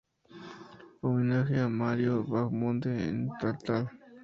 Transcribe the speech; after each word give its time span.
Homenaje 1.03 1.55
a 1.59 1.69
Mario 1.69 2.15
Bahamonde 2.31 2.91
en 3.09 3.29
Taltal. 3.39 3.85